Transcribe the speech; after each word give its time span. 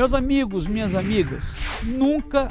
Meus 0.00 0.14
amigos, 0.14 0.66
minhas 0.66 0.94
amigas, 0.94 1.54
nunca 1.82 2.48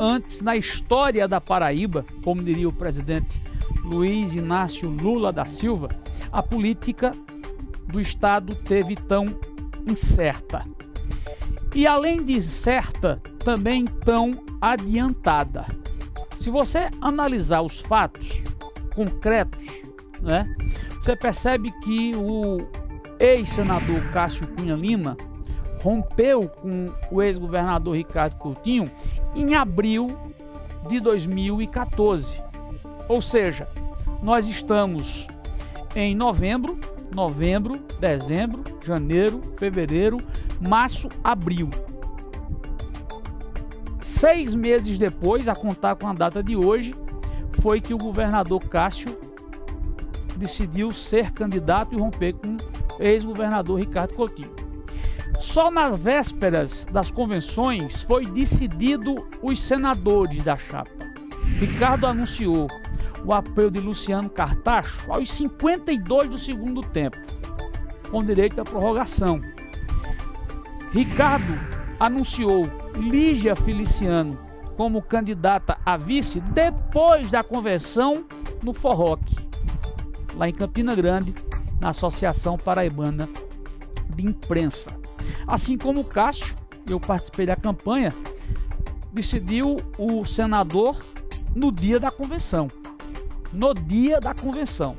antes 0.00 0.42
na 0.42 0.56
história 0.56 1.28
da 1.28 1.40
Paraíba, 1.40 2.04
como 2.24 2.42
diria 2.42 2.68
o 2.68 2.72
presidente 2.72 3.40
Luiz 3.84 4.34
Inácio 4.34 4.90
Lula 4.90 5.32
da 5.32 5.46
Silva, 5.46 5.90
a 6.32 6.42
política 6.42 7.12
do 7.86 8.00
Estado 8.00 8.52
teve 8.52 8.96
tão 8.96 9.26
incerta. 9.88 10.64
E 11.72 11.86
além 11.86 12.24
de 12.24 12.42
certa, 12.42 13.22
também 13.44 13.84
tão 13.84 14.32
adiantada. 14.60 15.66
Se 16.36 16.50
você 16.50 16.90
analisar 17.00 17.60
os 17.60 17.78
fatos 17.78 18.42
concretos, 18.92 19.64
né, 20.20 20.52
você 21.00 21.14
percebe 21.14 21.70
que 21.80 22.10
o 22.16 22.58
ex-senador 23.20 24.00
Cássio 24.10 24.48
Cunha 24.48 24.74
Lima 24.74 25.16
rompeu 25.82 26.48
com 26.48 26.86
o 27.10 27.22
ex-governador 27.22 27.96
Ricardo 27.96 28.36
Coutinho 28.36 28.90
em 29.34 29.54
abril 29.54 30.16
de 30.88 31.00
2014. 31.00 32.42
Ou 33.08 33.20
seja, 33.20 33.68
nós 34.22 34.46
estamos 34.46 35.26
em 35.94 36.14
novembro, 36.14 36.78
novembro, 37.14 37.80
dezembro, 37.98 38.64
janeiro, 38.84 39.40
fevereiro, 39.56 40.18
março, 40.60 41.08
abril. 41.22 41.70
Seis 44.00 44.54
meses 44.54 44.98
depois, 44.98 45.48
a 45.48 45.54
contar 45.54 45.96
com 45.96 46.08
a 46.08 46.12
data 46.12 46.42
de 46.42 46.56
hoje, 46.56 46.94
foi 47.60 47.80
que 47.80 47.94
o 47.94 47.98
governador 47.98 48.60
Cássio 48.60 49.16
decidiu 50.36 50.92
ser 50.92 51.32
candidato 51.32 51.94
e 51.94 51.98
romper 51.98 52.34
com 52.34 52.56
o 52.56 53.02
ex-governador 53.02 53.78
Ricardo 53.78 54.14
Coutinho. 54.14 54.67
Só 55.38 55.70
nas 55.70 55.98
vésperas 56.00 56.84
das 56.90 57.10
convenções 57.10 58.02
foi 58.02 58.26
decidido 58.26 59.14
os 59.40 59.62
senadores 59.62 60.42
da 60.42 60.56
chapa. 60.56 60.90
Ricardo 61.58 62.06
anunciou 62.06 62.68
o 63.24 63.32
apoio 63.32 63.70
de 63.70 63.80
Luciano 63.80 64.28
Cartacho 64.28 65.12
aos 65.12 65.30
52 65.30 66.28
do 66.28 66.38
segundo 66.38 66.80
tempo, 66.80 67.16
com 68.10 68.22
direito 68.22 68.60
à 68.60 68.64
prorrogação. 68.64 69.40
Ricardo 70.92 71.54
anunciou 72.00 72.68
Lígia 72.96 73.54
Feliciano 73.54 74.38
como 74.76 75.02
candidata 75.02 75.78
a 75.84 75.96
vice 75.96 76.40
depois 76.40 77.30
da 77.30 77.42
convenção 77.42 78.24
no 78.62 78.72
Forroque, 78.72 79.36
lá 80.34 80.48
em 80.48 80.52
Campina 80.52 80.94
Grande, 80.94 81.34
na 81.80 81.90
Associação 81.90 82.56
Paraibana 82.56 83.28
de 84.08 84.26
Imprensa. 84.26 84.92
Assim 85.46 85.76
como 85.76 86.00
o 86.00 86.04
Cássio, 86.04 86.56
eu 86.86 86.98
participei 86.98 87.46
da 87.46 87.56
campanha, 87.56 88.14
decidiu 89.12 89.76
o 89.98 90.24
senador 90.24 90.96
no 91.54 91.72
dia 91.72 91.98
da 91.98 92.10
convenção. 92.10 92.70
No 93.52 93.72
dia 93.74 94.20
da 94.20 94.34
convenção. 94.34 94.96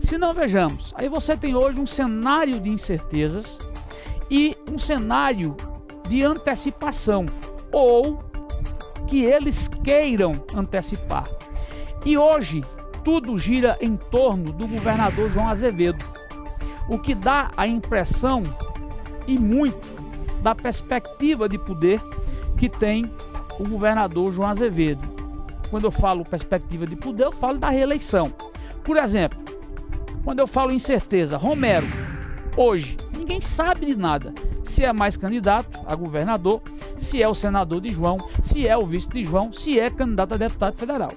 Se 0.00 0.16
não 0.16 0.32
vejamos, 0.32 0.92
aí 0.96 1.08
você 1.08 1.36
tem 1.36 1.54
hoje 1.54 1.80
um 1.80 1.86
cenário 1.86 2.60
de 2.60 2.68
incertezas 2.68 3.58
e 4.30 4.56
um 4.70 4.78
cenário 4.78 5.56
de 6.08 6.22
antecipação 6.22 7.26
ou 7.72 8.18
que 9.06 9.24
eles 9.24 9.68
queiram 9.82 10.44
antecipar. 10.54 11.28
E 12.04 12.16
hoje 12.16 12.62
tudo 13.02 13.38
gira 13.38 13.76
em 13.80 13.96
torno 13.96 14.52
do 14.52 14.66
governador 14.66 15.30
João 15.30 15.48
Azevedo, 15.48 16.04
o 16.88 16.98
que 16.98 17.14
dá 17.14 17.50
a 17.56 17.66
impressão 17.66 18.42
e 19.26 19.38
muito 19.38 19.86
da 20.42 20.54
perspectiva 20.54 21.48
de 21.48 21.58
poder 21.58 22.00
que 22.56 22.68
tem 22.68 23.10
o 23.58 23.68
governador 23.68 24.30
João 24.30 24.48
Azevedo. 24.48 25.02
Quando 25.70 25.84
eu 25.84 25.90
falo 25.90 26.24
perspectiva 26.24 26.86
de 26.86 26.96
poder, 26.96 27.24
eu 27.24 27.32
falo 27.32 27.58
da 27.58 27.70
reeleição. 27.70 28.32
Por 28.84 28.96
exemplo, 28.96 29.38
quando 30.24 30.40
eu 30.40 30.46
falo 30.46 30.72
incerteza, 30.72 31.36
Romero, 31.36 31.86
hoje, 32.56 32.96
ninguém 33.16 33.40
sabe 33.40 33.86
de 33.86 33.96
nada. 33.96 34.32
Se 34.64 34.84
é 34.84 34.92
mais 34.92 35.16
candidato 35.16 35.78
a 35.86 35.94
governador, 35.94 36.60
se 36.98 37.22
é 37.22 37.28
o 37.28 37.34
senador 37.34 37.80
de 37.80 37.92
João, 37.92 38.18
se 38.42 38.66
é 38.66 38.76
o 38.76 38.86
vice 38.86 39.08
de 39.08 39.24
João, 39.24 39.52
se 39.52 39.78
é 39.78 39.90
candidato 39.90 40.34
a 40.34 40.36
deputado 40.36 40.76
federal. 40.76 41.12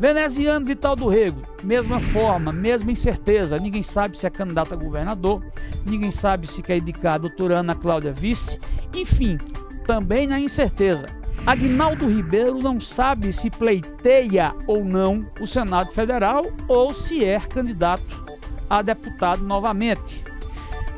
Veneziano 0.00 0.64
Vital 0.64 0.96
do 0.96 1.08
Rego, 1.08 1.42
mesma 1.62 2.00
forma, 2.00 2.50
mesma 2.50 2.90
incerteza. 2.90 3.58
Ninguém 3.58 3.82
sabe 3.82 4.16
se 4.16 4.26
é 4.26 4.30
candidato 4.30 4.72
a 4.72 4.76
governador, 4.76 5.44
ninguém 5.84 6.10
sabe 6.10 6.46
se 6.46 6.62
quer 6.62 6.78
indicar 6.78 7.16
a 7.16 7.18
doutora 7.18 7.58
Ana 7.58 7.74
Cláudia 7.74 8.10
Vice. 8.10 8.58
Enfim, 8.94 9.36
também 9.84 10.26
na 10.26 10.40
incerteza. 10.40 11.04
Agnaldo 11.46 12.08
Ribeiro 12.08 12.60
não 12.60 12.80
sabe 12.80 13.30
se 13.30 13.50
pleiteia 13.50 14.54
ou 14.66 14.82
não 14.82 15.26
o 15.38 15.46
Senado 15.46 15.92
Federal 15.92 16.44
ou 16.66 16.94
se 16.94 17.22
é 17.22 17.38
candidato 17.38 18.24
a 18.70 18.80
deputado 18.80 19.42
novamente. 19.42 20.24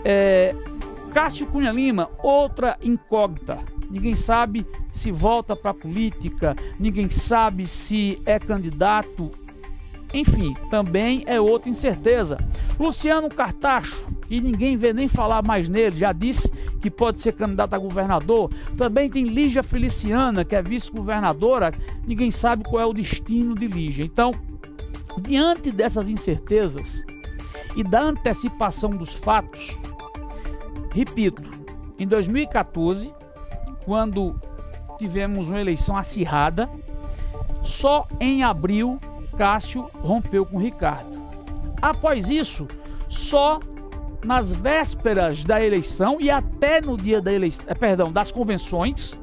É, 0.04 0.54
Cássio 1.12 1.48
Cunha 1.48 1.72
Lima, 1.72 2.08
outra 2.22 2.78
incógnita. 2.80 3.58
Ninguém 3.92 4.16
sabe 4.16 4.66
se 4.90 5.12
volta 5.12 5.54
para 5.54 5.72
a 5.72 5.74
política, 5.74 6.56
ninguém 6.80 7.10
sabe 7.10 7.66
se 7.66 8.18
é 8.24 8.38
candidato. 8.38 9.30
Enfim, 10.14 10.54
também 10.70 11.22
é 11.26 11.38
outra 11.38 11.68
incerteza. 11.68 12.38
Luciano 12.80 13.28
Cartacho, 13.28 14.06
que 14.26 14.40
ninguém 14.40 14.78
vê 14.78 14.94
nem 14.94 15.08
falar 15.08 15.42
mais 15.42 15.68
nele, 15.68 15.96
já 15.96 16.10
disse 16.10 16.48
que 16.80 16.90
pode 16.90 17.20
ser 17.20 17.32
candidato 17.32 17.74
a 17.74 17.78
governador. 17.78 18.50
Também 18.78 19.10
tem 19.10 19.24
Lígia 19.24 19.62
Feliciana, 19.62 20.42
que 20.42 20.56
é 20.56 20.62
vice-governadora. 20.62 21.70
Ninguém 22.06 22.30
sabe 22.30 22.64
qual 22.64 22.80
é 22.80 22.86
o 22.86 22.94
destino 22.94 23.54
de 23.54 23.66
Lígia. 23.66 24.06
Então, 24.06 24.32
diante 25.20 25.70
dessas 25.70 26.08
incertezas 26.08 27.02
e 27.76 27.84
da 27.84 28.02
antecipação 28.02 28.88
dos 28.88 29.12
fatos, 29.12 29.76
repito, 30.94 31.42
em 31.98 32.06
2014, 32.06 33.12
quando 33.84 34.34
tivemos 34.98 35.48
uma 35.48 35.60
eleição 35.60 35.96
acirrada. 35.96 36.68
Só 37.62 38.06
em 38.18 38.42
abril, 38.42 38.98
Cássio 39.36 39.90
rompeu 39.94 40.44
com 40.44 40.58
Ricardo. 40.58 41.22
Após 41.80 42.30
isso, 42.30 42.66
só 43.08 43.60
nas 44.24 44.52
vésperas 44.52 45.42
da 45.42 45.62
eleição 45.62 46.20
e 46.20 46.30
até 46.30 46.80
no 46.80 46.96
dia 46.96 47.20
da 47.20 47.32
eleição, 47.32 47.64
eh, 47.68 47.74
perdão, 47.74 48.12
das 48.12 48.30
convenções, 48.30 49.20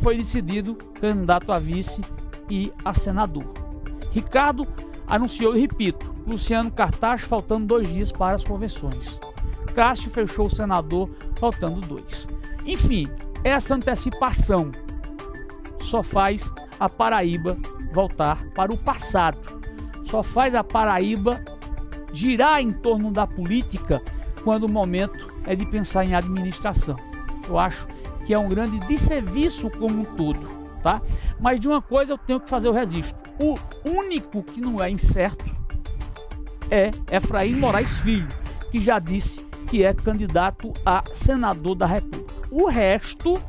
foi 0.00 0.16
decidido 0.16 0.76
candidato 1.00 1.50
a 1.52 1.58
vice 1.58 2.00
e 2.48 2.72
a 2.84 2.94
senador. 2.94 3.52
Ricardo 4.12 4.66
anunciou, 5.06 5.56
e 5.56 5.60
repito, 5.60 6.14
Luciano 6.26 6.70
Cartaz 6.70 7.22
faltando 7.22 7.66
dois 7.66 7.88
dias 7.88 8.12
para 8.12 8.36
as 8.36 8.44
convenções. 8.44 9.18
Cássio 9.74 10.10
fechou 10.10 10.46
o 10.46 10.50
senador 10.50 11.10
faltando 11.38 11.80
dois. 11.80 12.26
Enfim, 12.64 13.08
essa 13.44 13.74
antecipação 13.74 14.72
só 15.80 16.02
faz 16.02 16.52
a 16.78 16.88
Paraíba 16.88 17.56
voltar 17.92 18.44
para 18.54 18.72
o 18.72 18.76
passado, 18.76 19.38
só 20.04 20.22
faz 20.22 20.54
a 20.54 20.64
Paraíba 20.64 21.42
girar 22.12 22.60
em 22.60 22.70
torno 22.70 23.10
da 23.10 23.26
política 23.26 24.02
quando 24.42 24.64
o 24.64 24.72
momento 24.72 25.34
é 25.46 25.54
de 25.54 25.66
pensar 25.66 26.04
em 26.04 26.14
administração. 26.14 26.96
Eu 27.48 27.58
acho 27.58 27.86
que 28.24 28.34
é 28.34 28.38
um 28.38 28.48
grande 28.48 28.78
desserviço 28.80 29.70
como 29.70 30.00
um 30.00 30.04
todo, 30.04 30.48
tá? 30.82 31.00
Mas 31.40 31.60
de 31.60 31.68
uma 31.68 31.80
coisa 31.80 32.12
eu 32.12 32.18
tenho 32.18 32.40
que 32.40 32.48
fazer 32.48 32.68
o 32.68 32.72
registro. 32.72 33.16
O 33.38 33.56
único 33.88 34.42
que 34.42 34.60
não 34.60 34.82
é 34.82 34.90
incerto 34.90 35.44
é 36.70 36.90
Efraim 37.10 37.54
Moraes 37.54 37.96
Filho, 37.98 38.28
que 38.70 38.82
já 38.82 38.98
disse 38.98 39.44
que 39.68 39.84
é 39.84 39.92
candidato 39.92 40.72
a 40.84 41.04
senador 41.12 41.74
da 41.74 41.86
República. 41.86 42.15
O 42.50 42.68
resto 42.68 43.40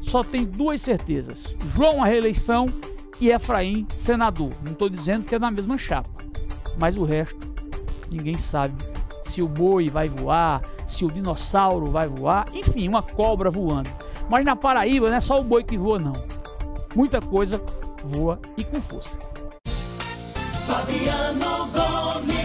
só 0.00 0.22
tem 0.22 0.44
duas 0.44 0.80
certezas: 0.80 1.56
João 1.74 2.02
a 2.02 2.06
reeleição 2.06 2.66
e 3.20 3.30
Efraim 3.30 3.86
senador. 3.96 4.50
Não 4.62 4.72
estou 4.72 4.88
dizendo 4.88 5.24
que 5.24 5.34
é 5.34 5.38
na 5.38 5.50
mesma 5.50 5.78
chapa, 5.78 6.24
mas 6.78 6.96
o 6.96 7.04
resto 7.04 7.46
ninguém 8.10 8.38
sabe 8.38 8.74
se 9.26 9.42
o 9.42 9.48
boi 9.48 9.90
vai 9.90 10.08
voar, 10.08 10.62
se 10.86 11.04
o 11.04 11.10
dinossauro 11.10 11.90
vai 11.90 12.08
voar, 12.08 12.46
enfim, 12.54 12.88
uma 12.88 13.02
cobra 13.02 13.50
voando. 13.50 13.90
Mas 14.30 14.44
na 14.44 14.56
Paraíba 14.56 15.08
não 15.08 15.16
é 15.16 15.20
só 15.20 15.40
o 15.40 15.44
boi 15.44 15.62
que 15.62 15.76
voa, 15.76 15.98
não. 15.98 16.14
Muita 16.94 17.20
coisa 17.20 17.62
voa 18.04 18.40
e 18.56 18.64
com 18.64 18.80
força. 18.80 19.18
Fabiano 20.66 21.68
Gomes 21.72 22.35